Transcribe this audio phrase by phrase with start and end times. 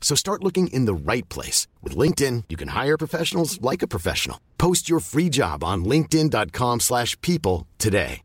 [0.00, 1.66] So start looking in the right place.
[1.82, 4.38] With LinkedIn, you can hire professionals like a professional.
[4.56, 8.22] Post your free job on linkedin.com slash people today.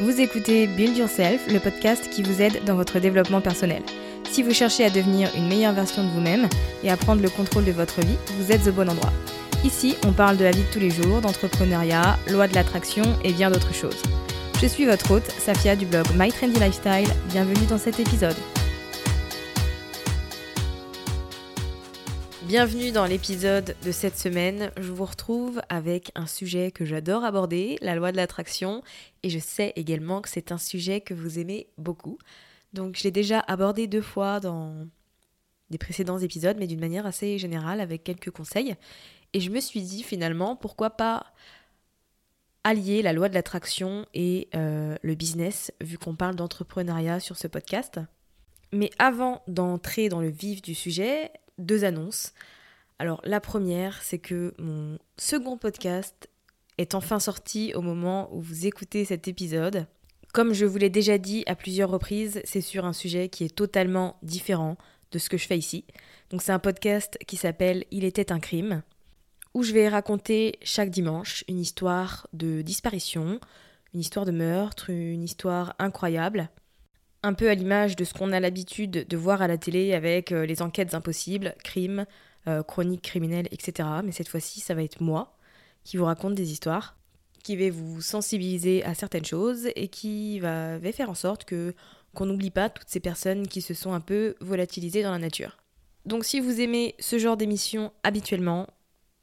[0.00, 3.80] Vous écoutez Build Yourself, le podcast qui vous aide dans votre développement personnel.
[4.28, 6.48] Si vous cherchez à devenir une meilleure version de vous-même
[6.82, 9.12] et à prendre le contrôle de votre vie, vous êtes au bon endroit.
[9.62, 13.32] Ici, on parle de la vie de tous les jours, d'entrepreneuriat, loi de l'attraction et
[13.32, 14.02] bien d'autres choses.
[14.64, 17.14] Je suis votre hôte, Safia du blog My Trendy Lifestyle.
[17.28, 18.34] Bienvenue dans cet épisode.
[22.44, 24.70] Bienvenue dans l'épisode de cette semaine.
[24.78, 28.82] Je vous retrouve avec un sujet que j'adore aborder, la loi de l'attraction,
[29.22, 32.16] et je sais également que c'est un sujet que vous aimez beaucoup.
[32.72, 34.88] Donc je l'ai déjà abordé deux fois dans
[35.68, 38.76] des précédents épisodes, mais d'une manière assez générale, avec quelques conseils.
[39.34, 41.26] Et je me suis dit finalement, pourquoi pas
[42.64, 47.46] allier la loi de l'attraction et euh, le business, vu qu'on parle d'entrepreneuriat sur ce
[47.46, 48.00] podcast.
[48.72, 52.32] Mais avant d'entrer dans le vif du sujet, deux annonces.
[52.98, 56.28] Alors la première, c'est que mon second podcast
[56.78, 59.86] est enfin sorti au moment où vous écoutez cet épisode.
[60.32, 63.54] Comme je vous l'ai déjà dit à plusieurs reprises, c'est sur un sujet qui est
[63.54, 64.76] totalement différent
[65.12, 65.84] de ce que je fais ici.
[66.30, 68.82] Donc c'est un podcast qui s'appelle Il était un crime,
[69.54, 73.40] où je vais raconter chaque dimanche une histoire de disparition,
[73.94, 76.50] une histoire de meurtre, une histoire incroyable,
[77.22, 80.32] un peu à l'image de ce qu'on a l'habitude de voir à la télé avec
[80.32, 82.04] euh, les enquêtes impossibles, crimes,
[82.48, 83.88] euh, chroniques criminelles, etc.
[84.04, 85.38] Mais cette fois-ci, ça va être moi
[85.84, 86.96] qui vous raconte des histoires
[87.44, 91.74] qui va vous sensibiliser à certaines choses et qui va, faire en sorte que
[92.14, 95.58] qu'on n'oublie pas toutes ces personnes qui se sont un peu volatilisées dans la nature.
[96.06, 98.68] Donc si vous aimez ce genre d'émission habituellement,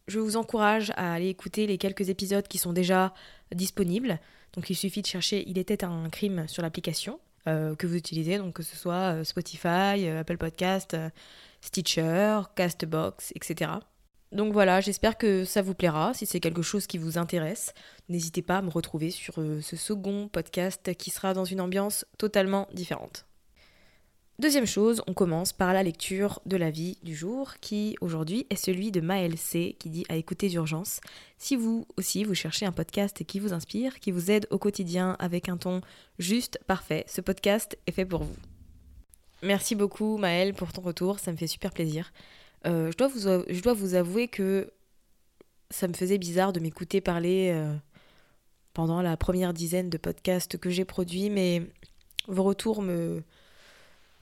[0.07, 3.13] je vous encourage à aller écouter les quelques épisodes qui sont déjà
[3.53, 4.19] disponibles.
[4.53, 8.37] Donc il suffit de chercher Il était un crime sur l'application euh, que vous utilisez,
[8.37, 10.95] donc que ce soit euh, Spotify, euh, Apple Podcast,
[11.61, 13.71] Stitcher, Castbox, etc.
[14.31, 16.13] Donc voilà, j'espère que ça vous plaira.
[16.13, 17.73] Si c'est quelque chose qui vous intéresse,
[18.09, 22.67] n'hésitez pas à me retrouver sur ce second podcast qui sera dans une ambiance totalement
[22.73, 23.25] différente.
[24.41, 28.55] Deuxième chose, on commence par la lecture de la vie du jour qui aujourd'hui est
[28.55, 30.99] celui de Maël C qui dit à écouter d'urgence.
[31.37, 35.15] Si vous aussi vous cherchez un podcast qui vous inspire, qui vous aide au quotidien
[35.19, 35.81] avec un ton
[36.17, 38.35] juste, parfait, ce podcast est fait pour vous.
[39.43, 42.11] Merci beaucoup Maël pour ton retour, ça me fait super plaisir.
[42.65, 42.97] Euh, je,
[43.61, 44.71] dois vous, avouer que
[45.69, 47.75] ça me faisait bizarre de m'écouter parler euh,
[48.73, 51.61] pendant la première dizaine de podcasts que j'ai produits, mais
[52.27, 53.21] vos retours me,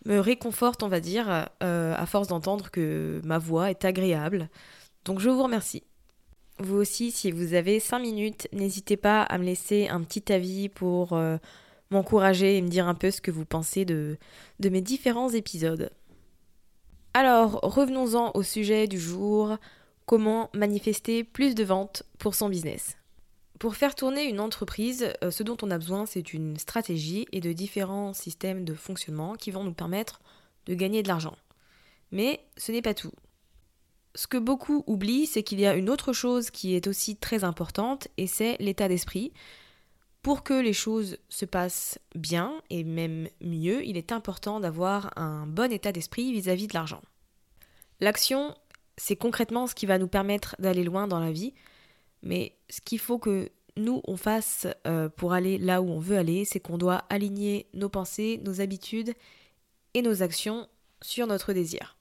[0.05, 4.49] me réconfortent, on va dire, euh, à force d'entendre que ma voix est agréable.
[5.05, 5.83] Donc je vous remercie.
[6.59, 10.67] Vous aussi, si vous avez 5 minutes, n'hésitez pas à me laisser un petit avis
[10.67, 11.17] pour
[11.89, 14.17] m'encourager et me dire un peu ce que vous pensez de,
[14.59, 15.89] de mes différents épisodes.
[17.13, 19.57] Alors, revenons-en au sujet du jour,
[20.05, 22.97] comment manifester plus de ventes pour son business?
[23.59, 27.41] Pour faire tourner une entreprise, euh, ce dont on a besoin, c'est une stratégie et
[27.41, 30.21] de différents systèmes de fonctionnement qui vont nous permettre
[30.65, 31.35] de gagner de l'argent.
[32.11, 33.11] Mais ce n'est pas tout.
[34.15, 37.43] Ce que beaucoup oublient, c'est qu'il y a une autre chose qui est aussi très
[37.43, 39.33] importante, et c'est l'état d'esprit.
[40.21, 45.45] Pour que les choses se passent bien et même mieux, il est important d'avoir un
[45.45, 47.01] bon état d'esprit vis-à-vis de l'argent.
[47.99, 48.55] L'action,
[48.97, 51.53] c'est concrètement ce qui va nous permettre d'aller loin dans la vie.
[52.21, 56.17] Mais ce qu'il faut que nous, on fasse euh, pour aller là où on veut
[56.17, 59.13] aller, c'est qu'on doit aligner nos pensées, nos habitudes
[59.93, 60.67] et nos actions
[61.01, 61.97] sur notre désir.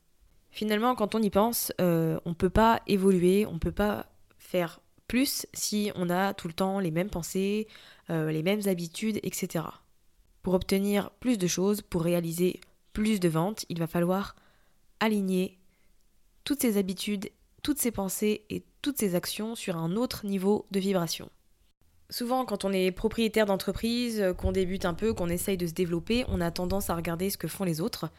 [0.50, 4.06] Finalement, quand on y pense, euh, on ne peut pas évoluer, on ne peut pas
[4.38, 7.68] faire plus si on a tout le temps les mêmes pensées,
[8.10, 9.64] euh, les mêmes habitudes, etc.
[10.42, 12.60] Pour obtenir plus de choses, pour réaliser
[12.92, 14.36] plus de ventes, il va falloir
[15.00, 15.58] aligner
[16.44, 17.30] toutes ces habitudes,
[17.62, 21.30] toutes ces pensées et toutes ces actions sur un autre niveau de vibration.
[22.10, 25.74] Souvent, quand on est propriétaire d'entreprise, euh, qu'on débute un peu, qu'on essaye de se
[25.74, 28.10] développer, on a tendance à regarder ce que font les autres.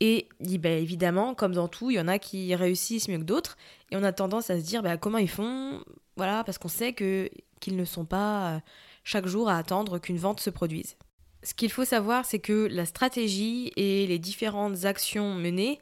[0.00, 3.56] Et ben, évidemment, comme dans tout, il y en a qui réussissent mieux que d'autres.
[3.90, 5.82] Et on a tendance à se dire bah, comment ils font.
[6.16, 7.28] Voilà, parce qu'on sait que,
[7.60, 8.58] qu'ils ne sont pas euh,
[9.02, 10.96] chaque jour à attendre qu'une vente se produise.
[11.42, 15.78] Ce qu'il faut savoir, c'est que la stratégie et les différentes actions menées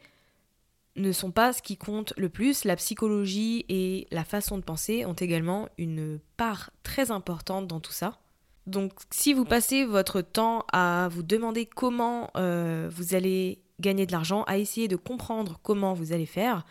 [0.97, 2.65] ne sont pas ce qui compte le plus.
[2.65, 7.93] La psychologie et la façon de penser ont également une part très importante dans tout
[7.93, 8.19] ça.
[8.67, 14.13] Donc si vous passez votre temps à vous demander comment euh, vous allez gagner de
[14.13, 16.65] l'argent, à essayer de comprendre comment vous allez faire,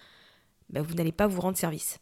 [0.69, 1.99] ben, vous n'allez pas vous rendre service.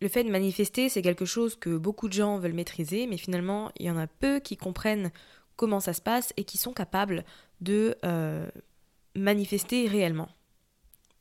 [0.00, 3.70] Le fait de manifester, c'est quelque chose que beaucoup de gens veulent maîtriser, mais finalement,
[3.78, 5.12] il y en a peu qui comprennent
[5.56, 7.24] comment ça se passe et qui sont capables
[7.60, 8.50] de euh,
[9.14, 10.28] manifester réellement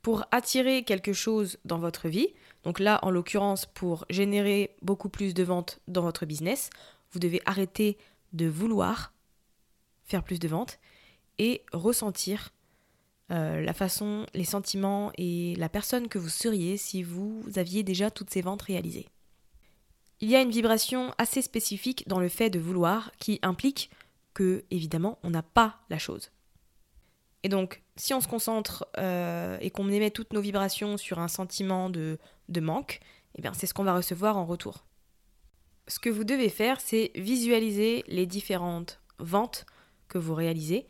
[0.01, 2.33] pour attirer quelque chose dans votre vie,
[2.63, 6.69] donc là en l'occurrence pour générer beaucoup plus de ventes dans votre business,
[7.11, 7.97] vous devez arrêter
[8.33, 9.13] de vouloir
[10.05, 10.79] faire plus de ventes
[11.37, 12.51] et ressentir
[13.31, 18.11] euh, la façon, les sentiments et la personne que vous seriez si vous aviez déjà
[18.11, 19.07] toutes ces ventes réalisées.
[20.19, 23.89] Il y a une vibration assez spécifique dans le fait de vouloir qui implique
[24.33, 26.31] que, évidemment, on n'a pas la chose.
[27.43, 31.27] Et donc, si on se concentre euh, et qu'on émet toutes nos vibrations sur un
[31.27, 32.19] sentiment de,
[32.59, 32.99] manque,
[33.35, 34.85] eh bien c'est ce qu'on va recevoir en retour.
[35.87, 39.65] Ce que vous devez faire, c'est visualiser les différentes ventes
[40.07, 40.87] que vous réalisez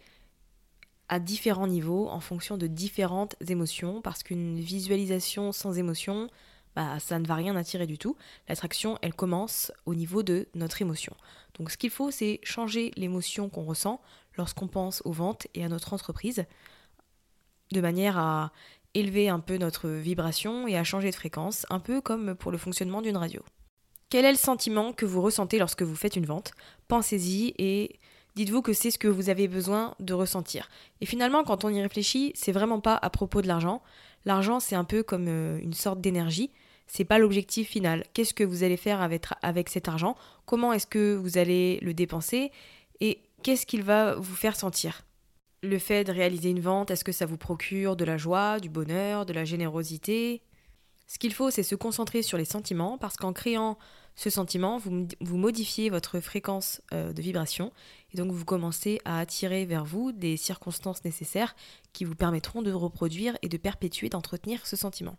[1.07, 6.29] à différents niveaux en fonction de différentes émotions, parce qu'une visualisation sans émotion,
[6.75, 8.15] bah, ça ne va rien attirer du tout.
[8.47, 11.13] L'attraction, elle commence au niveau de notre émotion.
[11.55, 14.01] Donc ce qu'il faut, c'est changer l'émotion qu'on ressent
[14.37, 16.45] lorsqu'on pense aux ventes et à notre entreprise,
[17.71, 18.51] de manière à
[18.93, 22.57] élever un peu notre vibration et à changer de fréquence, un peu comme pour le
[22.57, 23.41] fonctionnement d'une radio.
[24.09, 26.51] Quel est le sentiment que vous ressentez lorsque vous faites une vente?
[26.89, 27.97] Pensez-y et
[28.35, 30.69] dites-vous que c'est ce que vous avez besoin de ressentir.
[30.99, 33.81] Et finalement, quand on y réfléchit, c'est vraiment pas à propos de l'argent.
[34.25, 36.51] L'argent, c'est un peu comme euh, une sorte d'énergie.
[36.87, 38.03] C'est pas l'objectif final.
[38.13, 40.17] Qu'est-ce que vous allez faire avec, cet argent?
[40.45, 42.51] Comment est-ce que vous allez le dépenser?
[43.41, 45.03] Qu'est-ce qu'il va vous faire sentir?
[45.63, 48.69] Le fait de réaliser une vente, est-ce que ça vous procure de la joie, du
[48.69, 50.41] bonheur, de la générosité?
[51.07, 53.77] Ce qu'il faut, c'est se concentrer sur les sentiments, parce qu'en créant
[54.15, 57.71] ce sentiment, vous, modifiez votre fréquence euh, de vibration,
[58.13, 61.55] et donc vous commencez à attirer vers vous des circonstances nécessaires
[61.93, 65.17] qui vous permettront de reproduire et de perpétuer, d'entretenir ce sentiment.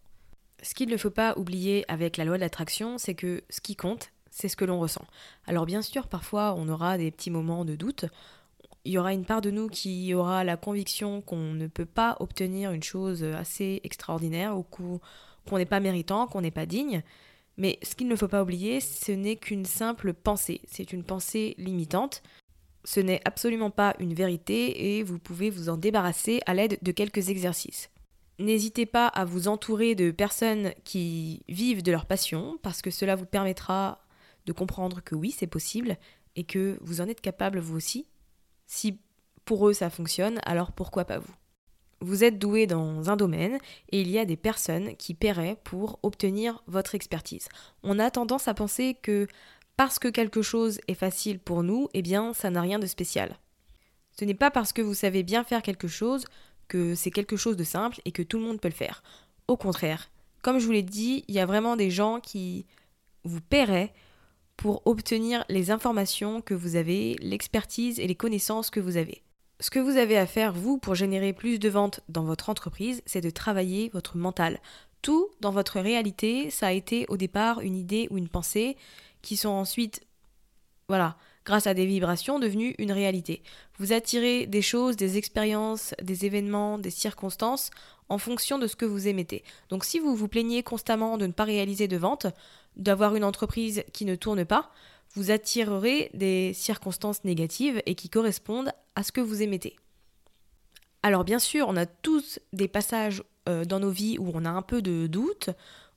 [0.62, 3.76] Ce qu'il ne faut pas oublier avec la loi de l'attraction, c'est que ce qui
[3.76, 5.04] compte, c'est ce que l'on ressent.
[5.46, 8.06] Alors bien sûr, parfois on aura des petits moments de doute.
[8.84, 12.16] Il y aura une part de nous qui aura la conviction qu'on ne peut pas
[12.18, 17.02] obtenir une chose assez extraordinaire ou qu'on n'est pas méritant, qu'on n'est pas digne.
[17.58, 20.62] Mais ce qu'il ne faut pas oublier, ce n'est qu'une simple pensée.
[20.66, 22.22] C'est une pensée limitante.
[22.84, 26.90] Ce n'est absolument pas une vérité et vous pouvez vous en débarrasser à l'aide de
[26.90, 27.90] quelques exercices.
[28.38, 33.14] N'hésitez pas à vous entourer de personnes qui vivent de leur passion parce que cela
[33.14, 34.01] vous permettra
[34.46, 35.96] de comprendre que oui, c'est possible
[36.36, 38.06] et que vous en êtes capable vous aussi.
[38.66, 38.98] Si
[39.44, 41.34] pour eux ça fonctionne, alors pourquoi pas vous?
[42.00, 43.58] Vous êtes doué dans un domaine
[43.90, 47.48] et il y a des personnes qui paieraient pour obtenir votre expertise.
[47.82, 49.28] On a tendance à penser que
[49.76, 53.38] parce que quelque chose est facile pour nous, eh bien ça n'a rien de spécial.
[54.18, 56.24] Ce n'est pas parce que vous savez bien faire quelque chose
[56.68, 59.02] que c'est quelque chose de simple et que tout le monde peut le faire.
[59.46, 60.10] Au contraire,
[60.42, 62.66] comme je vous l'ai dit, il y a vraiment des gens qui
[63.24, 63.92] vous paieraient
[64.56, 69.22] pour obtenir les informations que vous avez, l'expertise et les connaissances que vous avez.
[69.60, 73.02] Ce que vous avez à faire, vous, pour générer plus de ventes dans votre entreprise,
[73.06, 74.60] c'est de travailler votre mental.
[75.02, 78.76] Tout dans votre réalité, ça a été au départ une idée ou une pensée
[79.20, 80.02] qui sont ensuite,
[80.88, 83.42] voilà, grâce à des vibrations, devenues une réalité.
[83.78, 87.70] Vous attirez des choses, des expériences, des événements, des circonstances
[88.08, 89.42] en fonction de ce que vous émettez.
[89.68, 92.26] Donc si vous vous plaignez constamment de ne pas réaliser de ventes,
[92.76, 94.70] d'avoir une entreprise qui ne tourne pas,
[95.14, 99.76] vous attirerez des circonstances négatives et qui correspondent à ce que vous émettez.
[101.02, 104.50] Alors bien sûr, on a tous des passages euh, dans nos vies où on a
[104.50, 105.50] un peu de doute,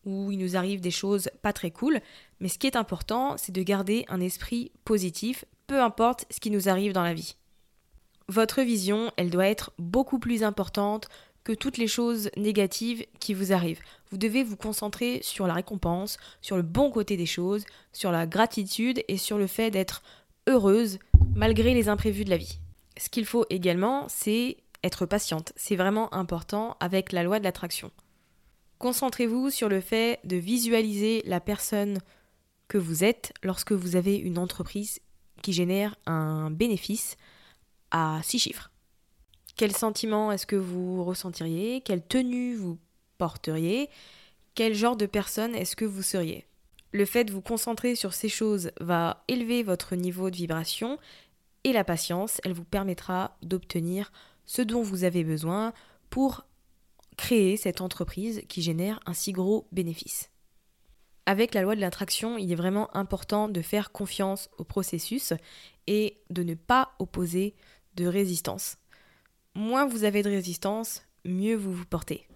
[0.06, 2.00] où il nous arrive des choses pas très cool,
[2.40, 6.52] mais ce qui est important, c'est de garder un esprit positif, peu importe ce qui
[6.52, 7.36] nous arrive dans la vie.
[8.28, 11.10] Votre vision, elle doit être beaucoup plus importante
[11.44, 13.82] que toutes les choses négatives qui vous arrivent.
[14.12, 18.26] Vous devez vous concentrer sur la récompense, sur le bon côté des choses, sur la
[18.26, 20.02] gratitude et sur le fait d'être
[20.48, 20.98] heureuse
[21.36, 22.60] malgré les imprévus de la vie.
[22.98, 25.54] Ce qu'il faut également, c'est être patiente.
[25.56, 27.92] C'est vraiment important avec la loi de l'attraction.
[28.86, 31.98] Concentrez-vous sur le fait de visualiser la personne
[32.68, 35.00] que vous êtes lorsque vous avez une entreprise
[35.42, 37.18] qui génère un bénéfice
[37.90, 38.70] à six chiffres.
[39.56, 41.82] Quel sentiment est-ce que vous ressentiriez?
[41.82, 42.78] Quelle tenue vous
[43.18, 43.90] porteriez?
[44.54, 46.46] Quel genre de personne est-ce que vous seriez?
[46.92, 51.00] Le fait de vous concentrer sur ces choses va élever votre niveau de vibration
[51.64, 54.12] et la patience, elle vous permettra d'obtenir
[54.46, 55.74] ce dont vous avez besoin
[56.12, 56.46] pour
[57.18, 60.30] créer cette entreprise qui génère un si gros bénéfice.
[61.26, 65.34] Avec la loi de l'attraction, il est vraiment important de faire confiance au processus
[65.88, 67.56] et de ne pas opposer
[67.96, 68.78] de résistance
[69.56, 72.28] moins vous avez de résistance, mieux vous vous portez.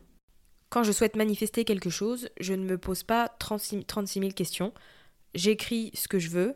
[0.69, 4.73] Quand je souhaite manifester quelque chose, je ne me pose pas 36, 000 questions.
[5.35, 6.55] J'écris ce que je veux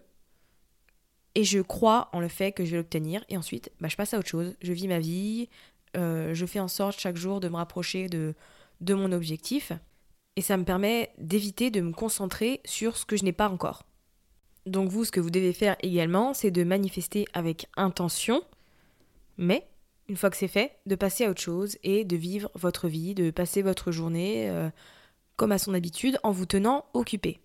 [1.36, 3.24] et je crois en le fait que je vais l'obtenir.
[3.30, 4.56] Et ensuite, bah, je passe à autre chose.
[4.62, 5.50] Je vis ma vie,
[5.96, 8.36] euh, je fais en sorte chaque jour de me rapprocher de,
[8.94, 9.72] mon objectif.
[10.36, 13.84] Et ça me permet d'éviter de me concentrer sur ce que je n'ai pas encore.
[14.66, 18.42] Donc vous, ce que vous devez faire également, c'est de manifester avec intention,
[19.38, 19.68] mais
[20.10, 23.14] une fois que c'est fait, de passer à autre chose et de vivre votre vie,
[23.14, 24.70] de passer votre journée euh,
[25.36, 27.43] comme à son habitude en vous tenant occupé.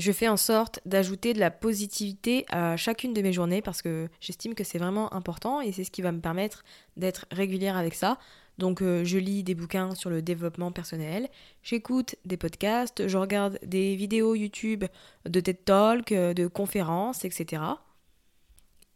[0.00, 4.08] Je fais en sorte d'ajouter de la positivité à chacune de mes journées parce que
[4.18, 6.64] j'estime que c'est vraiment important et c'est ce qui va me permettre
[6.96, 8.18] d'être régulière avec ça.
[8.56, 11.28] Donc euh, je lis des bouquins sur le développement personnel,
[11.62, 14.84] j'écoute des podcasts, je regarde des vidéos YouTube
[15.28, 17.62] de TED Talk, euh, de conférences, etc.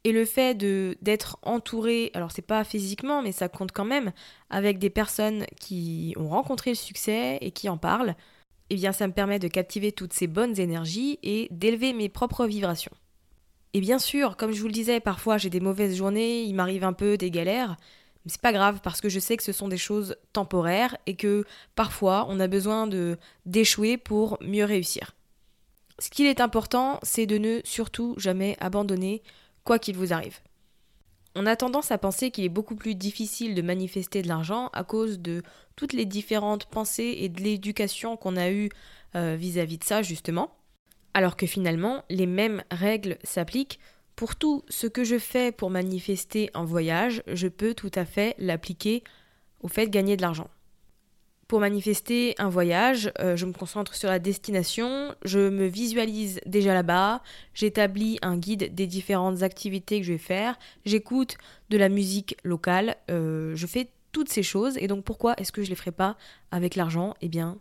[0.04, 4.12] Et le fait d'être entouré, alors c'est pas physiquement, mais ça compte quand même,
[4.48, 8.16] avec des personnes qui ont rencontré le succès et qui en parlent,
[8.70, 12.46] eh bien ça me permet de captiver toutes ces bonnes énergies et d'élever mes propres
[12.46, 12.92] vibrations.
[13.72, 16.84] Et bien sûr, comme je vous le disais, parfois j'ai des mauvaises journées, il m'arrive
[16.84, 17.76] un peu des galères,
[18.24, 21.16] mais c'est pas grave parce que je sais que ce sont des choses temporaires et
[21.16, 21.44] que
[21.74, 25.12] parfois on a besoin de d'échouer pour mieux réussir.
[25.98, 29.22] Ce qu'il est important, c'est de ne surtout jamais abandonner
[29.62, 30.38] quoi qu'il vous arrive.
[31.34, 34.84] On a tendance à penser qu'il est beaucoup plus difficile de manifester de l'argent à
[34.84, 35.42] cause de
[35.74, 38.68] toutes les différentes pensées et de l'éducation qu'on a eues
[39.16, 40.56] euh, vis-à-vis de ça, justement.
[41.12, 43.80] Alors que finalement, les mêmes règles s'appliquent
[44.14, 48.36] pour tout ce que je fais pour manifester un voyage, je peux tout à fait
[48.38, 49.02] l'appliquer
[49.60, 50.48] au fait de gagner de l'argent.
[51.60, 57.22] Manifester un voyage, euh, je me concentre sur la destination, je me visualise déjà là-bas,
[57.54, 61.36] j'établis un guide des différentes activités que je vais faire, j'écoute
[61.70, 64.76] de la musique locale, euh, je fais toutes ces choses.
[64.78, 66.16] Et donc pourquoi est-ce que je ne les ferai pas
[66.50, 67.14] avec l'argent?
[67.20, 67.58] Eh bien,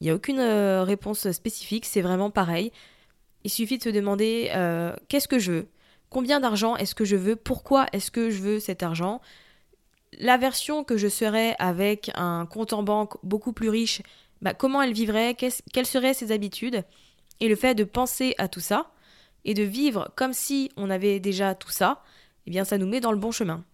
[0.00, 2.72] il n'y a aucune euh, réponse spécifique, c'est vraiment pareil.
[3.44, 4.50] Il suffit de se demander
[5.08, 5.68] qu'est-ce que je veux?
[6.10, 7.36] Combien d'argent est-ce que je veux?
[7.36, 9.20] Pourquoi est-ce que je veux cet argent?
[10.18, 14.02] La version que je serais avec un compte en banque beaucoup plus riche,
[14.42, 16.84] bah, comment elle vivrait, quelles seraient ses habitudes,
[17.40, 18.92] et le fait de penser à tout ça,
[19.44, 22.02] et de vivre comme si on avait déjà tout ça,
[22.46, 23.64] eh bien ça nous met dans le bon chemin.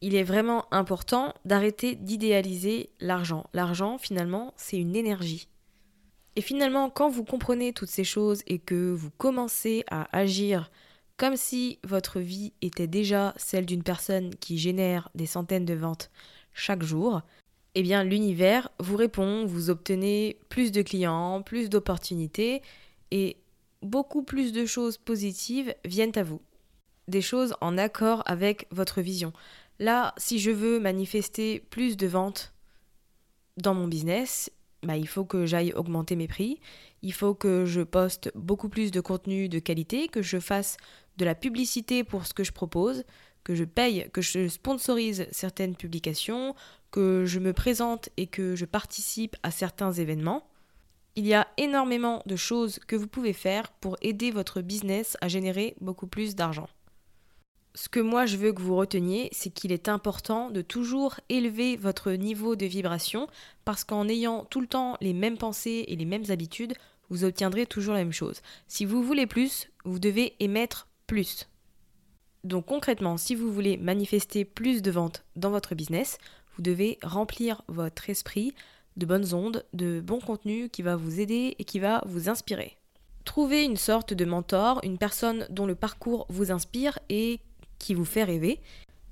[0.00, 3.46] Il est vraiment important d'arrêter d'idéaliser l'argent.
[3.52, 5.48] L'argent, finalement, c'est une énergie.
[6.34, 10.70] Et finalement, quand vous comprenez toutes ces choses et que vous commencez à agir
[11.22, 16.10] comme si votre vie était déjà celle d'une personne qui génère des centaines de ventes
[16.52, 17.20] chaque jour,
[17.76, 22.60] eh bien l'univers vous répond, vous obtenez plus de clients, plus d'opportunités
[23.12, 23.36] et
[23.82, 26.40] beaucoup plus de choses positives viennent à vous.
[27.06, 29.32] Des choses en accord avec votre vision.
[29.78, 32.52] Là, si je veux manifester plus de ventes
[33.58, 34.50] dans mon business,
[34.82, 36.60] bah, il faut que j'aille augmenter mes prix,
[37.02, 40.76] il faut que je poste beaucoup plus de contenu de qualité, que je fasse
[41.16, 43.04] de la publicité pour ce que je propose,
[43.44, 46.54] que je paye, que je sponsorise certaines publications,
[46.90, 50.46] que je me présente et que je participe à certains événements.
[51.16, 55.28] Il y a énormément de choses que vous pouvez faire pour aider votre business à
[55.28, 56.68] générer beaucoup plus d'argent.
[57.74, 61.76] Ce que moi je veux que vous reteniez, c'est qu'il est important de toujours élever
[61.76, 63.28] votre niveau de vibration
[63.64, 66.74] parce qu'en ayant tout le temps les mêmes pensées et les mêmes habitudes,
[67.08, 68.42] vous obtiendrez toujours la même chose.
[68.68, 71.48] Si vous voulez plus, vous devez émettre plus.
[72.44, 76.18] Donc concrètement, si vous voulez manifester plus de ventes dans votre business,
[76.56, 78.54] vous devez remplir votre esprit
[78.96, 82.76] de bonnes ondes, de bons contenus qui va vous aider et qui va vous inspirer.
[83.24, 87.40] Trouvez une sorte de mentor, une personne dont le parcours vous inspire et
[87.82, 88.60] qui vous fait rêver.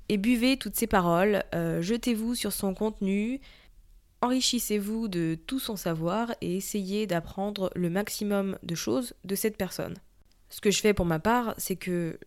[0.09, 3.39] Et buvez toutes ces paroles, euh, jetez-vous sur son contenu,
[4.21, 9.95] enrichissez-vous de tout son savoir et essayez d'apprendre le maximum de choses de cette personne.
[10.49, 12.19] Ce que je fais pour ma part, c'est que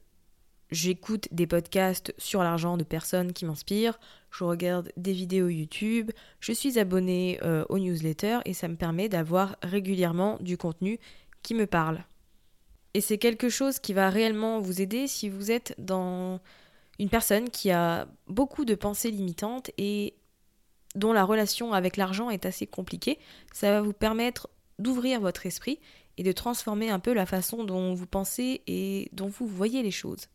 [0.71, 3.99] j'écoute des podcasts sur l'argent de personnes qui m'inspirent,
[4.31, 6.11] je regarde des vidéos YouTube,
[6.41, 10.99] je suis abonné euh, aux newsletters et ça me permet d'avoir régulièrement du contenu
[11.43, 12.03] qui me parle.
[12.95, 16.41] Et c'est quelque chose qui va réellement vous aider si vous êtes dans
[17.01, 20.15] une personne qui a beaucoup de pensées limitantes et
[20.95, 23.19] dont la relation avec l'argent est assez compliquée.
[23.53, 24.49] Ça va vous permettre
[24.79, 25.81] d'ouvrir votre esprit
[26.17, 29.91] et de transformer un peu la façon dont vous pensez et dont vous voyez les
[29.91, 30.29] choses.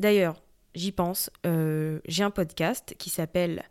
[0.00, 0.42] D'ailleurs,
[0.74, 3.62] j'y pense, euh, j'ai un podcast qui s'appelle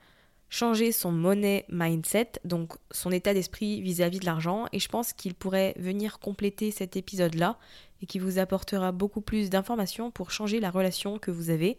[0.50, 5.34] changer son money mindset, donc son état d'esprit vis-à-vis de l'argent, et je pense qu'il
[5.34, 7.58] pourrait venir compléter cet épisode-là
[8.02, 11.78] et qui vous apportera beaucoup plus d'informations pour changer la relation que vous avez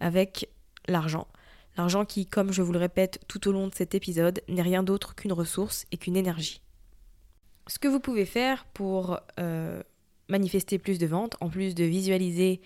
[0.00, 0.48] avec
[0.88, 1.28] l'argent.
[1.76, 4.82] L'argent qui, comme je vous le répète tout au long de cet épisode, n'est rien
[4.82, 6.60] d'autre qu'une ressource et qu'une énergie.
[7.66, 9.82] Ce que vous pouvez faire pour euh,
[10.28, 12.60] manifester plus de ventes, en plus de visualiser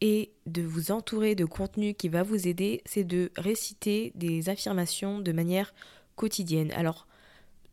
[0.00, 5.18] et de vous entourer de contenu qui va vous aider, c'est de réciter des affirmations
[5.18, 5.74] de manière
[6.14, 6.70] quotidienne.
[6.72, 7.06] Alors,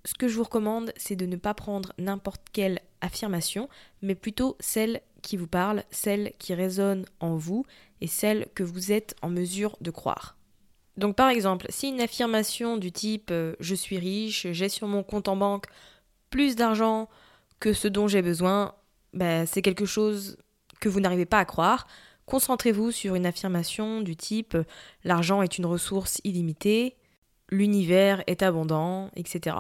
[0.06, 3.70] ce que je vous recommande, c'est de ne pas prendre n'importe quelle affirmation,
[4.02, 7.66] mais plutôt celle qui vous parle, celle qui résonne en vous
[8.02, 10.38] et celle que vous êtes en mesure de croire.
[10.98, 15.04] Donc par exemple, si une affirmation du type euh, je suis riche, j'ai sur mon
[15.04, 15.68] compte en banque
[16.30, 17.08] plus d'argent
[17.60, 18.74] que ce dont j'ai besoin,
[19.14, 20.38] ben, c'est quelque chose
[20.80, 21.88] que vous n'arrivez pas à croire,
[22.32, 24.58] Concentrez-vous sur une affirmation du type
[25.04, 26.96] l'argent est une ressource illimitée,
[27.50, 29.58] l'univers est abondant, etc.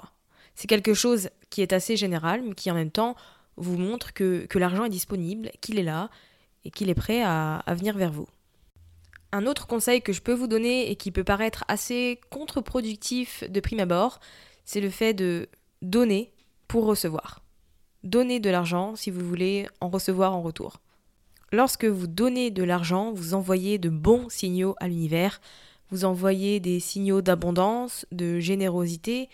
[0.55, 3.15] C'est quelque chose qui est assez général, mais qui en même temps
[3.57, 6.09] vous montre que, l'argent est disponible, qu'il est là
[6.65, 8.27] et qu'il est prêt à, à venir vers vous.
[9.31, 13.59] Un autre conseil que je peux vous donner et qui peut paraître assez contre-productif de
[13.59, 14.19] prime abord,
[14.65, 15.47] c'est le fait de
[15.81, 16.33] donner
[16.67, 17.41] pour recevoir.
[18.03, 20.81] Donner de l'argent si vous voulez en recevoir en retour.
[21.51, 25.41] Lorsque vous donnez de l'argent, vous envoyez de bons signaux à l'univers,
[25.89, 29.27] vous envoyez des signaux d'abondance, de générosité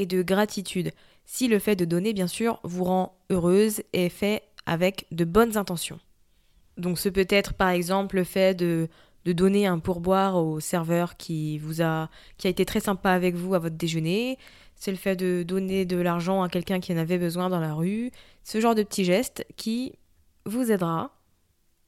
[0.00, 0.92] et de gratitude.
[1.26, 5.56] Si le fait de donner, bien sûr, vous rend heureuse et fait avec de bonnes
[5.56, 6.00] intentions.
[6.78, 8.88] Donc ce peut être par exemple le fait de,
[9.26, 12.08] de donner un pourboire au serveur qui vous a
[12.38, 14.38] qui a été très sympa avec vous à votre déjeuner,
[14.74, 17.74] c'est le fait de donner de l'argent à quelqu'un qui en avait besoin dans la
[17.74, 18.10] rue,
[18.42, 19.92] ce genre de petits gestes qui
[20.46, 21.14] vous aidera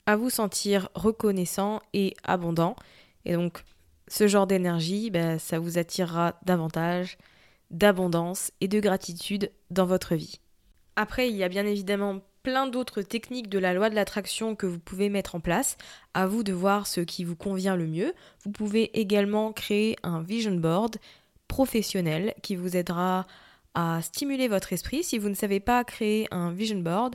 [0.05, 2.77] à vous sentir reconnaissant et abondant.
[3.25, 3.65] Et donc,
[4.09, 7.17] ce genre d'énergie, ben, ça vous attirera davantage
[7.73, 10.39] d'abondance et de gratitude dans votre vie.
[10.97, 14.67] Après, il y a bien évidemment plein d'autres techniques de la loi de l'attraction que
[14.67, 15.77] vous pouvez mettre en place.
[16.15, 18.13] À vous de voir ce qui vous convient le mieux.
[18.45, 20.97] Vous pouvez également créer un vision board
[21.49, 23.27] professionnel qui vous aidera
[23.75, 25.03] à stimuler votre esprit.
[25.03, 27.15] Si vous ne savez pas créer un vision board,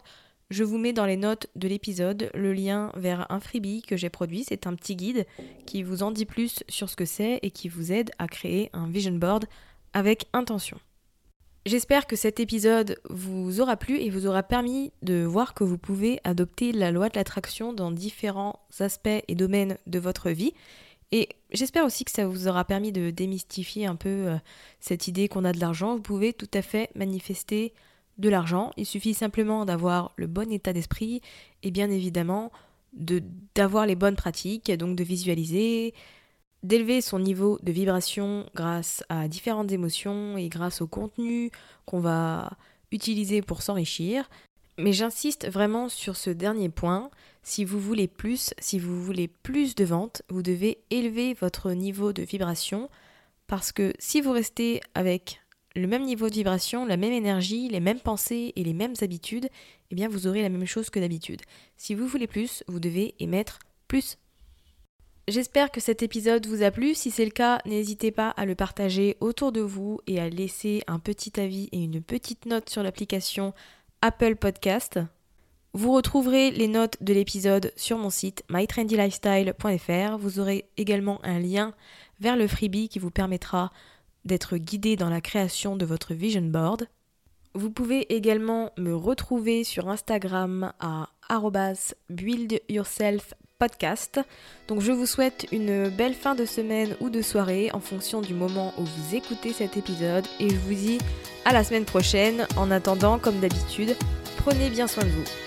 [0.50, 4.10] je vous mets dans les notes de l'épisode le lien vers un freebie que j'ai
[4.10, 4.46] produit.
[4.48, 5.26] C'est un petit guide
[5.66, 8.70] qui vous en dit plus sur ce que c'est et qui vous aide à créer
[8.74, 9.46] un vision board
[9.94, 10.78] avec intention.
[11.66, 15.78] J'espère que cet épisode vous aura plu et vous aura permis de voir que vous
[15.78, 20.54] pouvez adopter la loi de l'attraction dans différents aspects et domaines de votre vie.
[21.12, 24.38] Et j'espère aussi que ça vous aura permis de démystifier un peu euh,
[24.80, 25.96] cette idée qu'on a de l'argent.
[25.96, 27.74] Vous pouvez tout à fait manifester
[28.18, 31.22] de l'argent, il suffit simplement d'avoir le bon état d'esprit
[31.64, 32.52] et bien évidemment
[32.94, 35.94] d'avoir les bonnes pratiques, donc de visualiser,
[36.64, 41.52] d'élever son niveau de vibration grâce à différentes émotions et grâce au contenu
[41.86, 42.52] qu'on va
[42.92, 44.30] utiliser pour s'enrichir.
[44.78, 47.10] Mais j'insiste vraiment sur ce dernier point.
[47.42, 52.14] Si vous voulez plus, si vous voulez plus de ventes, vous devez élever votre niveau
[52.14, 52.90] de vibration
[53.48, 55.42] parce que si vous restez avec
[55.76, 59.48] le même niveau de vibration, la même énergie, les mêmes pensées et les mêmes habitudes,
[59.90, 61.42] eh bien vous aurez la même chose que d'habitude.
[61.78, 64.18] Si vous voulez plus, vous devez émettre plus.
[65.28, 66.96] J'espère que cet épisode vous a plu.
[66.96, 70.84] Si c'est le cas, n'hésitez pas à le partager autour de vous et à laisser
[70.88, 73.54] un petit avis et une petite note sur l'application
[74.02, 75.02] Apple Podcast.
[75.74, 80.18] Vous retrouverez les notes de l'épisode sur mon site mytrendylifestyle.fr.
[80.18, 81.74] Vous aurez également un lien
[82.22, 83.74] vers le freebie qui vous permettra
[84.24, 86.88] d'être guidé dans la création de votre vision board.
[87.54, 91.10] Vous pouvez également me retrouver sur Instagram à
[92.10, 94.20] buildyourself podcast.
[94.68, 98.34] Donc je vous souhaite une belle fin de semaine ou de soirée en fonction du
[98.34, 101.00] moment où vous écoutez cet épisode et je vous dis
[101.46, 102.48] à la semaine prochaine.
[102.58, 103.96] En attendant, comme d'habitude,
[104.38, 105.47] prenez bien soin de vous.